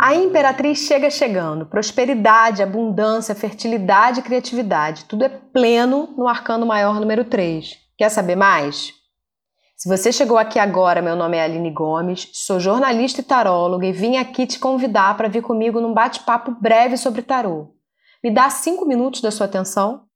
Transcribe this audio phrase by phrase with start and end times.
[0.00, 1.66] A imperatriz chega chegando.
[1.66, 5.04] Prosperidade, abundância, fertilidade e criatividade.
[5.04, 7.76] Tudo é pleno no arcano maior número 3.
[7.98, 8.94] Quer saber mais?
[9.76, 13.92] Se você chegou aqui agora, meu nome é Aline Gomes, sou jornalista e taróloga e
[13.92, 17.68] vim aqui te convidar para vir comigo num bate-papo breve sobre tarô.
[18.22, 20.09] Me dá cinco minutos da sua atenção?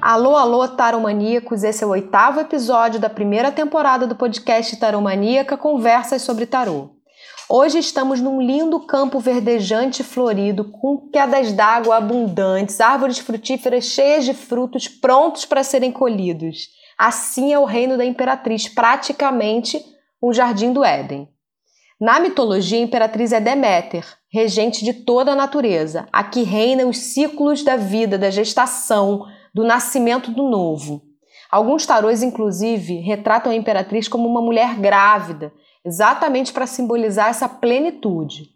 [0.00, 1.62] Alô, alô, taromaníacos!
[1.62, 6.90] Esse é o oitavo episódio da primeira temporada do podcast Taromaníaca Conversas sobre Tarô.
[7.48, 14.24] Hoje estamos num lindo campo verdejante e florido, com quedas d'água abundantes, árvores frutíferas cheias
[14.24, 16.68] de frutos prontos para serem colhidos.
[16.96, 19.84] Assim é o reino da imperatriz, praticamente
[20.22, 21.28] um jardim do Éden.
[22.00, 26.08] Na mitologia, a imperatriz é Deméter, regente de toda a natureza.
[26.10, 31.02] Aqui reinam os ciclos da vida, da gestação, do nascimento do novo.
[31.50, 35.52] Alguns tarôs, inclusive, retratam a imperatriz como uma mulher grávida,
[35.84, 38.48] exatamente para simbolizar essa plenitude.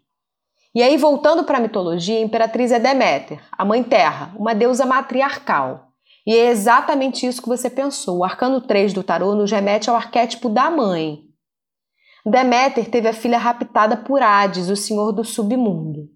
[0.73, 4.87] E aí, voltando para a mitologia, a imperatriz é Deméter, a mãe terra, uma deusa
[4.87, 5.89] matriarcal.
[6.25, 8.19] E é exatamente isso que você pensou.
[8.19, 11.25] O arcano 3 do tarô nos remete ao arquétipo da mãe.
[12.25, 16.09] Deméter teve a filha raptada por Hades, o senhor do submundo.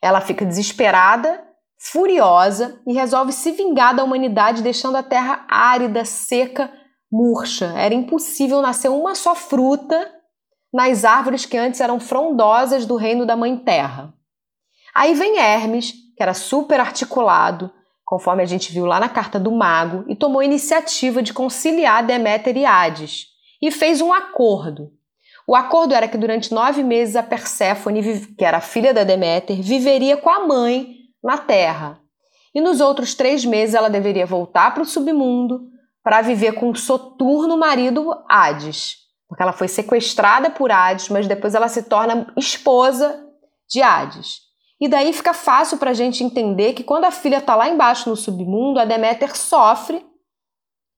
[0.00, 1.42] Ela fica desesperada
[1.78, 6.72] furiosa e resolve se vingar da humanidade, deixando a terra árida, seca,
[7.10, 7.66] murcha.
[7.76, 10.10] Era impossível nascer uma só fruta
[10.72, 14.14] nas árvores que antes eram frondosas do reino da Mãe Terra.
[14.94, 17.70] Aí vem Hermes, que era super articulado,
[18.04, 22.56] conforme a gente viu lá na carta do mago, e tomou iniciativa de conciliar Deméter
[22.56, 23.26] e Hades,
[23.60, 24.95] e fez um acordo.
[25.46, 30.16] O acordo era que durante nove meses a Perséfone, que era filha da Deméter, viveria
[30.16, 32.00] com a mãe na Terra.
[32.52, 35.60] E nos outros três meses ela deveria voltar para o submundo
[36.02, 38.96] para viver com o soturno marido Hades.
[39.28, 43.24] Porque ela foi sequestrada por Hades, mas depois ela se torna esposa
[43.68, 44.40] de Hades.
[44.80, 48.08] E daí fica fácil para a gente entender que quando a filha está lá embaixo
[48.10, 50.04] no submundo, a Deméter sofre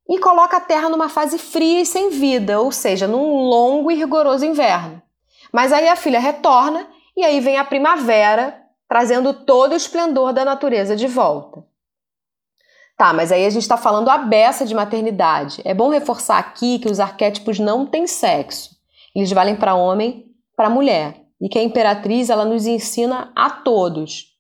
[0.08, 3.94] e coloca a Terra numa fase fria e sem vida, ou seja, num longo e
[3.94, 5.02] rigoroso inverno.
[5.52, 10.44] Mas aí a filha retorna e aí vem a primavera trazendo todo o esplendor da
[10.44, 11.62] natureza de volta.
[12.96, 15.60] Tá, mas aí a gente está falando a beça de maternidade.
[15.64, 18.70] É bom reforçar aqui que os arquétipos não têm sexo.
[19.14, 20.26] Eles valem para homem,
[20.56, 21.24] para mulher.
[21.40, 24.36] E que a imperatriz ela nos ensina a todos.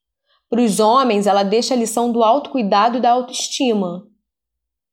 [0.50, 4.08] Para os homens, ela deixa a lição do autocuidado e da autoestima.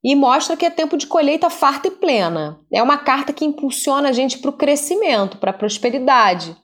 [0.06, 2.60] E mostra que é tempo de colheita farta e plena.
[2.72, 6.56] É uma carta que impulsiona a gente para o crescimento, para a prosperidade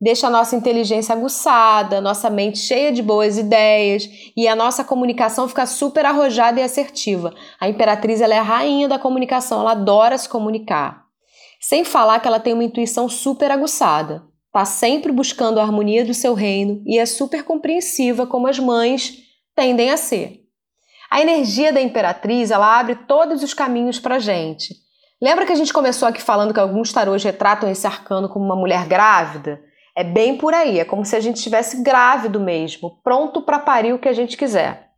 [0.00, 5.46] deixa a nossa inteligência aguçada, nossa mente cheia de boas ideias e a nossa comunicação
[5.46, 7.34] fica super arrojada e assertiva.
[7.60, 11.04] A imperatriz ela é a rainha da comunicação, ela adora se comunicar.
[11.60, 14.24] Sem falar que ela tem uma intuição super aguçada.
[14.46, 19.18] Está sempre buscando a harmonia do seu reino e é super compreensiva como as mães
[19.54, 20.40] tendem a ser.
[21.10, 24.76] A energia da imperatriz ela abre todos os caminhos para gente.
[25.20, 28.54] Lembra que a gente começou aqui falando que alguns tarôs retratam esse arcano como uma
[28.54, 29.60] mulher grávida?
[29.96, 33.92] É bem por aí, é como se a gente estivesse grávido mesmo, pronto para parir
[33.92, 34.92] o que a gente quiser.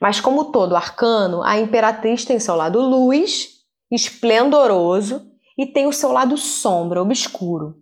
[0.00, 3.50] Mas como todo arcano, a imperatriz tem seu lado luz,
[3.90, 7.76] esplendoroso, e tem o seu lado sombra, obscuro.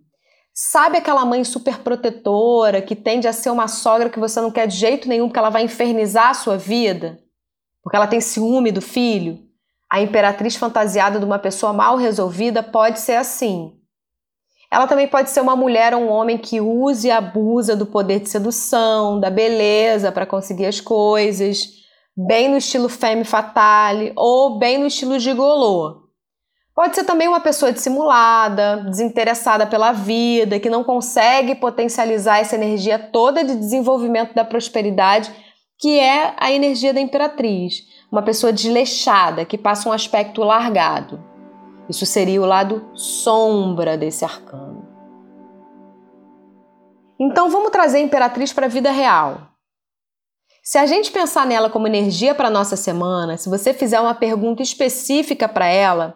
[0.53, 4.67] Sabe aquela mãe super protetora que tende a ser uma sogra que você não quer
[4.67, 7.22] de jeito nenhum porque ela vai infernizar a sua vida?
[7.83, 9.39] Porque ela tem ciúme do filho?
[9.89, 13.73] A imperatriz fantasiada de uma pessoa mal resolvida pode ser assim.
[14.71, 18.19] Ela também pode ser uma mulher ou um homem que use e abusa do poder
[18.21, 21.67] de sedução, da beleza para conseguir as coisas,
[22.17, 26.03] bem no estilo femme fatale ou bem no estilo gigolô.
[26.75, 32.97] Pode ser também uma pessoa dissimulada, desinteressada pela vida, que não consegue potencializar essa energia
[32.97, 35.31] toda de desenvolvimento da prosperidade,
[35.83, 37.85] que é a energia da imperatriz.
[38.09, 41.21] Uma pessoa desleixada, que passa um aspecto largado.
[41.89, 44.87] Isso seria o lado sombra desse arcano.
[47.19, 49.49] Então vamos trazer a Imperatriz para a vida real.
[50.63, 54.63] Se a gente pensar nela como energia para nossa semana, se você fizer uma pergunta
[54.63, 56.15] específica para ela,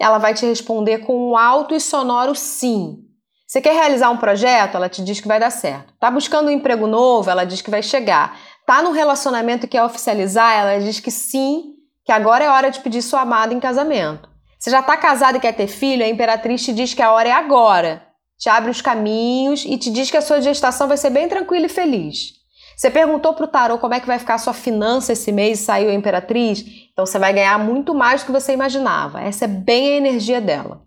[0.00, 3.04] ela vai te responder com um alto e sonoro sim.
[3.46, 4.76] Você quer realizar um projeto?
[4.76, 5.92] Ela te diz que vai dar certo.
[6.00, 7.28] Tá buscando um emprego novo?
[7.28, 8.38] Ela diz que vai chegar.
[8.68, 10.52] Tá num relacionamento que quer oficializar?
[10.52, 11.72] Ela diz que sim,
[12.04, 14.28] que agora é hora de pedir sua amada em casamento.
[14.58, 17.30] Você já está casado e quer ter filho, a imperatriz te diz que a hora
[17.30, 18.02] é agora.
[18.38, 21.64] Te abre os caminhos e te diz que a sua gestação vai ser bem tranquila
[21.64, 22.34] e feliz.
[22.76, 25.60] Você perguntou para o tarô como é que vai ficar a sua finança esse mês
[25.60, 26.62] e saiu a imperatriz?
[26.92, 29.22] Então você vai ganhar muito mais do que você imaginava.
[29.22, 30.82] Essa é bem a energia dela.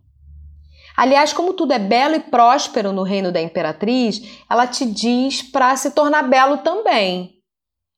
[0.96, 5.76] Aliás, como tudo é belo e próspero no reino da imperatriz, ela te diz para
[5.76, 7.41] se tornar belo também.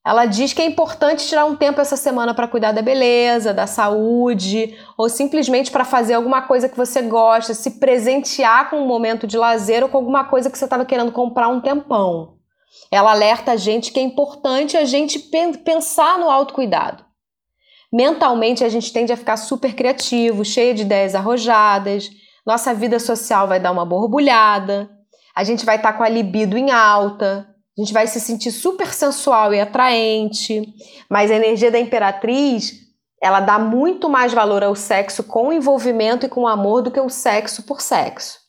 [0.05, 3.65] Ela diz que é importante tirar um tempo essa semana para cuidar da beleza, da
[3.65, 9.25] saúde, ou simplesmente para fazer alguma coisa que você gosta, se presentear com um momento
[9.25, 12.33] de lazer ou com alguma coisa que você estava querendo comprar um tempão.
[12.91, 15.19] Ela alerta a gente que é importante a gente
[15.63, 17.05] pensar no autocuidado.
[17.91, 22.09] Mentalmente a gente tende a ficar super criativo, cheio de ideias arrojadas,
[22.45, 24.89] nossa vida social vai dar uma borbulhada,
[25.33, 28.51] a gente vai estar tá com a libido em alta, a gente vai se sentir
[28.51, 30.73] super sensual e atraente,
[31.09, 32.81] mas a energia da imperatriz,
[33.21, 37.09] ela dá muito mais valor ao sexo com envolvimento e com amor do que o
[37.09, 38.39] sexo por sexo.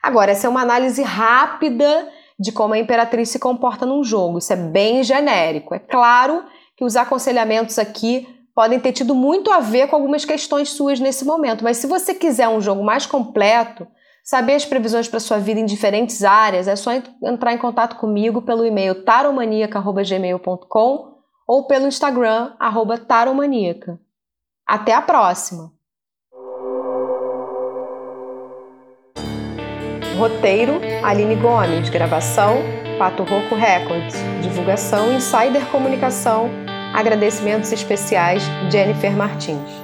[0.00, 2.08] Agora, essa é uma análise rápida
[2.38, 4.38] de como a imperatriz se comporta num jogo.
[4.38, 5.74] Isso é bem genérico.
[5.74, 6.44] É claro
[6.76, 11.24] que os aconselhamentos aqui podem ter tido muito a ver com algumas questões suas nesse
[11.24, 13.86] momento, mas se você quiser um jogo mais completo,
[14.24, 16.90] Saber as previsões para sua vida em diferentes áreas é só
[17.22, 21.14] entrar em contato comigo pelo e-mail taromaníaca.gmail.com
[21.46, 24.00] ou pelo Instagram, arroba taromaníaca.
[24.66, 25.70] Até a próxima!
[30.16, 31.90] Roteiro, Aline Gomes.
[31.90, 32.62] Gravação,
[32.98, 34.14] Pato Roco Records.
[34.40, 36.48] Divulgação, Insider Comunicação.
[36.94, 39.83] Agradecimentos especiais, Jennifer Martins.